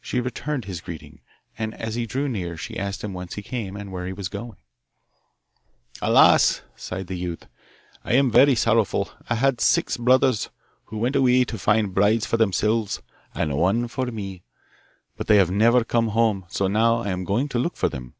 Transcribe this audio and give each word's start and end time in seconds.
She 0.00 0.18
returned 0.18 0.64
his 0.64 0.80
greeting, 0.80 1.20
and 1.56 1.72
as 1.74 1.94
he 1.94 2.04
drew 2.04 2.28
near 2.28 2.56
she 2.56 2.76
asked 2.76 3.04
him 3.04 3.12
whence 3.14 3.34
he 3.34 3.42
came 3.44 3.76
and 3.76 3.92
where 3.92 4.08
he 4.08 4.12
was 4.12 4.28
going. 4.28 4.56
'Alas!' 6.00 6.62
sighed 6.74 7.06
the 7.06 7.14
youth, 7.14 7.46
'I 8.04 8.12
am 8.14 8.30
very 8.32 8.56
sorrowful. 8.56 9.10
I 9.30 9.36
had 9.36 9.60
six 9.60 9.96
brothers, 9.96 10.50
who 10.86 10.98
went 10.98 11.14
away 11.14 11.44
to 11.44 11.58
find 11.58 11.94
brides 11.94 12.26
for 12.26 12.38
themselves 12.38 13.02
and 13.36 13.56
one 13.56 13.86
for 13.86 14.06
me; 14.06 14.42
but 15.16 15.28
they 15.28 15.36
have 15.36 15.52
never 15.52 15.84
come 15.84 16.08
home, 16.08 16.44
so 16.48 16.66
now 16.66 16.96
I 16.96 17.10
am 17.10 17.22
going 17.22 17.48
to 17.50 17.60
look 17.60 17.76
for 17.76 17.88
them. 17.88 18.14